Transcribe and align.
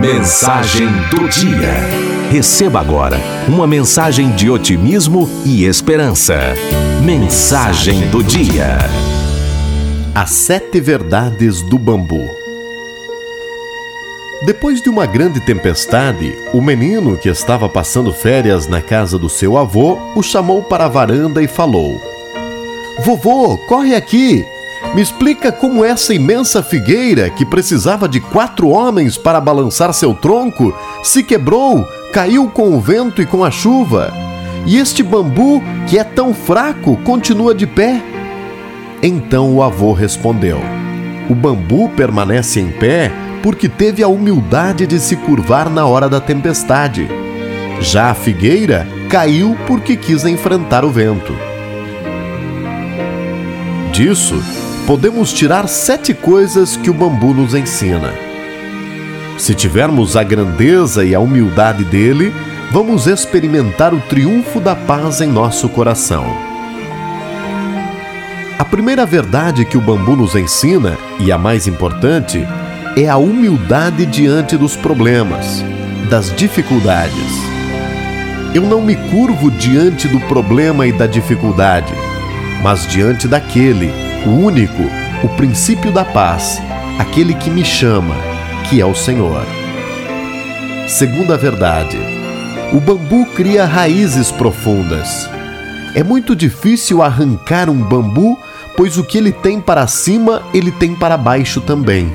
Mensagem 0.00 0.88
do 1.10 1.28
Dia. 1.28 1.74
Receba 2.30 2.80
agora 2.80 3.18
uma 3.46 3.66
mensagem 3.66 4.30
de 4.30 4.48
otimismo 4.50 5.28
e 5.44 5.64
esperança. 5.64 6.34
Mensagem 7.04 8.08
do 8.08 8.22
Dia. 8.22 8.78
As 10.14 10.30
Sete 10.30 10.80
Verdades 10.80 11.60
do 11.60 11.78
Bambu. 11.78 12.26
Depois 14.46 14.80
de 14.80 14.88
uma 14.88 15.04
grande 15.04 15.40
tempestade, 15.40 16.34
o 16.54 16.62
menino 16.62 17.18
que 17.18 17.28
estava 17.28 17.68
passando 17.68 18.12
férias 18.12 18.66
na 18.66 18.80
casa 18.80 19.18
do 19.18 19.28
seu 19.28 19.58
avô 19.58 19.98
o 20.16 20.22
chamou 20.22 20.62
para 20.62 20.86
a 20.86 20.88
varanda 20.88 21.42
e 21.42 21.46
falou: 21.46 22.00
Vovô, 23.04 23.58
corre 23.58 23.94
aqui! 23.94 24.44
Me 24.94 25.00
explica 25.00 25.50
como 25.50 25.84
essa 25.84 26.12
imensa 26.12 26.62
figueira, 26.62 27.30
que 27.30 27.46
precisava 27.46 28.06
de 28.06 28.20
quatro 28.20 28.68
homens 28.68 29.16
para 29.16 29.40
balançar 29.40 29.92
seu 29.94 30.12
tronco, 30.12 30.76
se 31.02 31.22
quebrou, 31.22 31.88
caiu 32.12 32.48
com 32.48 32.76
o 32.76 32.80
vento 32.80 33.22
e 33.22 33.26
com 33.26 33.42
a 33.42 33.50
chuva. 33.50 34.12
E 34.66 34.76
este 34.76 35.02
bambu, 35.02 35.62
que 35.88 35.98
é 35.98 36.04
tão 36.04 36.34
fraco, 36.34 36.96
continua 36.98 37.54
de 37.54 37.66
pé. 37.66 38.02
Então 39.02 39.54
o 39.54 39.62
avô 39.62 39.92
respondeu: 39.92 40.60
O 41.28 41.34
bambu 41.34 41.88
permanece 41.88 42.60
em 42.60 42.70
pé 42.70 43.10
porque 43.42 43.68
teve 43.68 44.02
a 44.02 44.08
humildade 44.08 44.86
de 44.86 45.00
se 45.00 45.16
curvar 45.16 45.68
na 45.68 45.86
hora 45.86 46.08
da 46.08 46.20
tempestade. 46.20 47.08
Já 47.80 48.10
a 48.10 48.14
figueira 48.14 48.86
caiu 49.08 49.56
porque 49.66 49.96
quis 49.96 50.24
enfrentar 50.24 50.84
o 50.84 50.90
vento. 50.90 51.34
Disso, 53.92 54.40
podemos 54.86 55.32
tirar 55.32 55.68
sete 55.68 56.12
coisas 56.12 56.76
que 56.76 56.90
o 56.90 56.94
bambu 56.94 57.32
nos 57.32 57.54
ensina. 57.54 58.12
Se 59.38 59.54
tivermos 59.54 60.16
a 60.16 60.22
grandeza 60.22 61.04
e 61.04 61.14
a 61.14 61.20
humildade 61.20 61.84
dele, 61.84 62.32
vamos 62.70 63.06
experimentar 63.06 63.94
o 63.94 64.00
triunfo 64.00 64.60
da 64.60 64.74
paz 64.74 65.20
em 65.20 65.28
nosso 65.28 65.68
coração. 65.68 66.24
A 68.58 68.64
primeira 68.64 69.06
verdade 69.06 69.64
que 69.64 69.76
o 69.76 69.80
bambu 69.80 70.16
nos 70.16 70.34
ensina, 70.34 70.96
e 71.18 71.32
a 71.32 71.38
mais 71.38 71.66
importante, 71.66 72.46
é 72.96 73.08
a 73.08 73.16
humildade 73.16 74.04
diante 74.06 74.56
dos 74.56 74.76
problemas, 74.76 75.64
das 76.10 76.34
dificuldades. 76.34 77.52
Eu 78.54 78.62
não 78.62 78.82
me 78.82 78.94
curvo 78.94 79.50
diante 79.50 80.06
do 80.08 80.20
problema 80.20 80.86
e 80.86 80.92
da 80.92 81.06
dificuldade, 81.06 81.92
mas 82.62 82.86
diante 82.86 83.26
daquele 83.26 84.01
o 84.26 84.30
único, 84.30 84.82
o 85.24 85.28
princípio 85.30 85.90
da 85.90 86.04
paz, 86.04 86.60
aquele 86.98 87.34
que 87.34 87.50
me 87.50 87.64
chama, 87.64 88.14
que 88.68 88.80
é 88.80 88.86
o 88.86 88.94
Senhor. 88.94 89.44
Segunda 90.86 91.36
verdade: 91.36 91.98
o 92.72 92.80
bambu 92.80 93.26
cria 93.34 93.64
raízes 93.64 94.30
profundas. 94.30 95.28
É 95.94 96.02
muito 96.02 96.34
difícil 96.36 97.02
arrancar 97.02 97.68
um 97.68 97.82
bambu, 97.82 98.38
pois 98.76 98.96
o 98.96 99.04
que 99.04 99.18
ele 99.18 99.32
tem 99.32 99.60
para 99.60 99.86
cima, 99.86 100.42
ele 100.54 100.70
tem 100.70 100.94
para 100.94 101.16
baixo 101.16 101.60
também. 101.60 102.10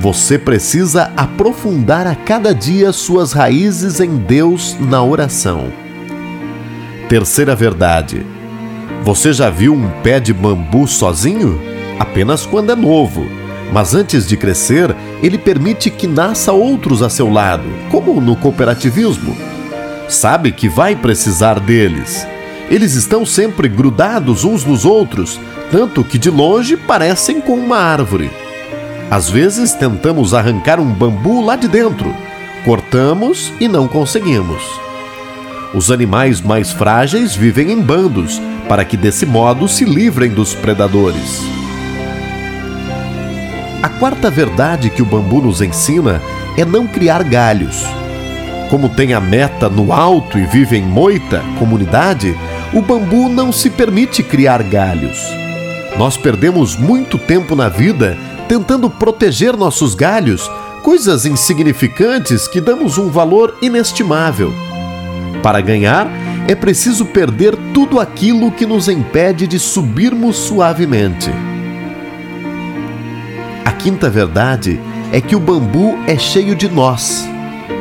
Você 0.00 0.38
precisa 0.38 1.10
aprofundar 1.16 2.06
a 2.06 2.14
cada 2.14 2.54
dia 2.54 2.92
suas 2.92 3.32
raízes 3.32 4.00
em 4.00 4.16
Deus 4.16 4.76
na 4.78 5.02
oração. 5.02 5.72
Terceira 7.08 7.54
verdade: 7.54 8.26
você 9.08 9.32
já 9.32 9.48
viu 9.48 9.72
um 9.72 9.88
pé 10.02 10.20
de 10.20 10.34
bambu 10.34 10.86
sozinho? 10.86 11.58
Apenas 11.98 12.44
quando 12.44 12.72
é 12.72 12.76
novo. 12.76 13.26
Mas 13.72 13.94
antes 13.94 14.28
de 14.28 14.36
crescer, 14.36 14.94
ele 15.22 15.38
permite 15.38 15.88
que 15.88 16.06
nasça 16.06 16.52
outros 16.52 17.00
a 17.00 17.08
seu 17.08 17.32
lado, 17.32 17.64
como 17.90 18.20
no 18.20 18.36
cooperativismo. 18.36 19.34
Sabe 20.10 20.52
que 20.52 20.68
vai 20.68 20.94
precisar 20.94 21.58
deles. 21.58 22.26
Eles 22.68 22.92
estão 22.92 23.24
sempre 23.24 23.66
grudados 23.66 24.44
uns 24.44 24.62
nos 24.62 24.84
outros, 24.84 25.40
tanto 25.70 26.04
que 26.04 26.18
de 26.18 26.28
longe 26.28 26.76
parecem 26.76 27.40
com 27.40 27.54
uma 27.54 27.78
árvore. 27.78 28.30
Às 29.10 29.30
vezes 29.30 29.72
tentamos 29.72 30.34
arrancar 30.34 30.78
um 30.78 30.92
bambu 30.92 31.42
lá 31.42 31.56
de 31.56 31.66
dentro, 31.66 32.14
cortamos 32.62 33.54
e 33.58 33.68
não 33.68 33.88
conseguimos. 33.88 34.62
Os 35.74 35.90
animais 35.90 36.40
mais 36.40 36.72
frágeis 36.72 37.36
vivem 37.36 37.70
em 37.70 37.80
bandos, 37.80 38.40
para 38.68 38.84
que 38.84 38.96
desse 38.96 39.26
modo 39.26 39.68
se 39.68 39.84
livrem 39.84 40.30
dos 40.30 40.54
predadores. 40.54 41.42
A 43.82 43.88
quarta 43.88 44.30
verdade 44.30 44.90
que 44.90 45.02
o 45.02 45.06
bambu 45.06 45.42
nos 45.42 45.60
ensina 45.60 46.22
é 46.56 46.64
não 46.64 46.86
criar 46.86 47.22
galhos. 47.22 47.84
Como 48.70 48.88
tem 48.88 49.12
a 49.12 49.20
meta 49.20 49.68
no 49.68 49.92
alto 49.92 50.38
e 50.38 50.46
vive 50.46 50.76
em 50.76 50.82
moita, 50.82 51.42
comunidade, 51.58 52.36
o 52.72 52.82
bambu 52.82 53.28
não 53.28 53.52
se 53.52 53.70
permite 53.70 54.22
criar 54.22 54.62
galhos. 54.62 55.18
Nós 55.98 56.16
perdemos 56.16 56.76
muito 56.76 57.18
tempo 57.18 57.54
na 57.54 57.68
vida 57.68 58.16
tentando 58.48 58.88
proteger 58.88 59.56
nossos 59.56 59.94
galhos, 59.94 60.50
coisas 60.82 61.26
insignificantes 61.26 62.48
que 62.48 62.60
damos 62.60 62.96
um 62.96 63.10
valor 63.10 63.56
inestimável. 63.60 64.67
Para 65.42 65.60
ganhar, 65.60 66.08
é 66.48 66.54
preciso 66.54 67.06
perder 67.06 67.56
tudo 67.72 68.00
aquilo 68.00 68.50
que 68.50 68.66
nos 68.66 68.88
impede 68.88 69.46
de 69.46 69.58
subirmos 69.58 70.36
suavemente. 70.36 71.30
A 73.64 73.72
quinta 73.72 74.10
verdade 74.10 74.80
é 75.12 75.20
que 75.20 75.36
o 75.36 75.40
bambu 75.40 75.96
é 76.06 76.18
cheio 76.18 76.54
de 76.54 76.68
nós 76.68 77.28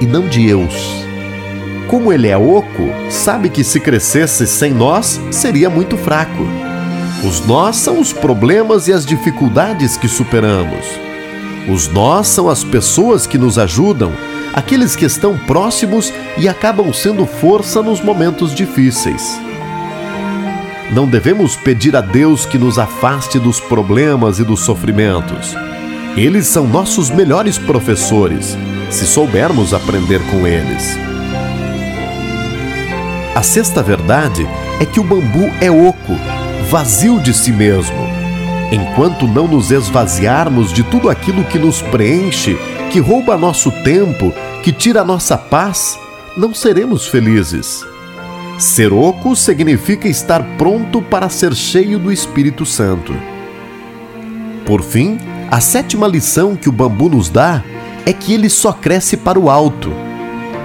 e 0.00 0.06
não 0.06 0.28
de 0.28 0.46
eus. 0.46 0.74
Como 1.88 2.12
ele 2.12 2.28
é 2.28 2.36
oco, 2.36 2.90
sabe 3.08 3.48
que 3.48 3.64
se 3.64 3.80
crescesse 3.80 4.46
sem 4.46 4.72
nós 4.72 5.18
seria 5.30 5.70
muito 5.70 5.96
fraco. 5.96 6.46
Os 7.24 7.44
nós 7.46 7.76
são 7.76 7.98
os 7.98 8.12
problemas 8.12 8.88
e 8.88 8.92
as 8.92 9.06
dificuldades 9.06 9.96
que 9.96 10.06
superamos. 10.06 10.86
Os 11.68 11.88
nós 11.88 12.28
são 12.28 12.48
as 12.48 12.62
pessoas 12.62 13.26
que 13.26 13.38
nos 13.38 13.58
ajudam 13.58 14.12
aqueles 14.52 14.96
que 14.96 15.04
estão 15.04 15.36
próximos 15.38 16.12
e 16.36 16.48
acabam 16.48 16.92
sendo 16.92 17.26
força 17.26 17.82
nos 17.82 18.00
momentos 18.00 18.54
difíceis. 18.54 19.40
Não 20.90 21.06
devemos 21.06 21.54
pedir 21.54 21.94
a 21.94 22.00
Deus 22.00 22.46
que 22.46 22.58
nos 22.58 22.78
afaste 22.78 23.38
dos 23.38 23.60
problemas 23.60 24.38
e 24.38 24.44
dos 24.44 24.60
sofrimentos. 24.60 25.54
Eles 26.16 26.46
são 26.46 26.66
nossos 26.66 27.10
melhores 27.10 27.58
professores, 27.58 28.56
se 28.90 29.06
soubermos 29.06 29.74
aprender 29.74 30.20
com 30.30 30.46
eles. 30.46 30.96
A 33.34 33.42
sexta 33.42 33.82
verdade 33.82 34.48
é 34.80 34.86
que 34.86 34.98
o 34.98 35.04
bambu 35.04 35.50
é 35.60 35.70
oco, 35.70 36.16
vazio 36.70 37.20
de 37.20 37.34
si 37.34 37.52
mesmo. 37.52 38.08
Enquanto 38.72 39.28
não 39.28 39.46
nos 39.46 39.70
esvaziarmos 39.70 40.72
de 40.72 40.82
tudo 40.82 41.08
aquilo 41.08 41.44
que 41.44 41.58
nos 41.58 41.80
preenche 41.80 42.58
que 42.90 43.00
rouba 43.00 43.36
nosso 43.36 43.70
tempo, 43.82 44.32
que 44.62 44.72
tira 44.72 45.04
nossa 45.04 45.36
paz, 45.36 45.98
não 46.36 46.54
seremos 46.54 47.06
felizes. 47.06 47.84
Ser 48.58 48.92
oco 48.92 49.36
significa 49.36 50.08
estar 50.08 50.42
pronto 50.56 51.02
para 51.02 51.28
ser 51.28 51.54
cheio 51.54 51.98
do 51.98 52.10
Espírito 52.10 52.64
Santo. 52.64 53.14
Por 54.64 54.82
fim, 54.82 55.18
a 55.50 55.60
sétima 55.60 56.08
lição 56.08 56.56
que 56.56 56.68
o 56.68 56.72
bambu 56.72 57.08
nos 57.10 57.28
dá 57.28 57.62
é 58.06 58.12
que 58.12 58.32
ele 58.32 58.48
só 58.48 58.72
cresce 58.72 59.16
para 59.16 59.38
o 59.38 59.50
alto. 59.50 59.92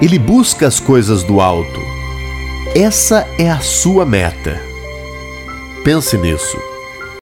Ele 0.00 0.18
busca 0.18 0.66
as 0.66 0.78
coisas 0.78 1.22
do 1.24 1.40
alto. 1.40 1.80
Essa 2.74 3.26
é 3.36 3.50
a 3.50 3.60
sua 3.60 4.06
meta. 4.06 4.60
Pense 5.84 6.16
nisso. 6.16 6.71